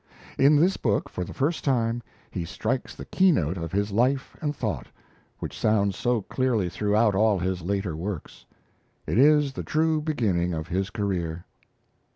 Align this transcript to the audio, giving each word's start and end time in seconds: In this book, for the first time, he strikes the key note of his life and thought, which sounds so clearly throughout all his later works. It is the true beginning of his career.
In 0.39 0.55
this 0.55 0.77
book, 0.77 1.09
for 1.09 1.23
the 1.23 1.31
first 1.31 1.63
time, 1.63 2.01
he 2.31 2.43
strikes 2.43 2.95
the 2.95 3.05
key 3.05 3.31
note 3.31 3.55
of 3.55 3.71
his 3.71 3.91
life 3.91 4.35
and 4.41 4.55
thought, 4.55 4.87
which 5.37 5.55
sounds 5.55 5.95
so 5.95 6.23
clearly 6.23 6.69
throughout 6.69 7.13
all 7.13 7.37
his 7.37 7.61
later 7.61 7.95
works. 7.95 8.43
It 9.05 9.19
is 9.19 9.53
the 9.53 9.61
true 9.61 10.01
beginning 10.01 10.55
of 10.55 10.69
his 10.69 10.89
career. 10.89 11.45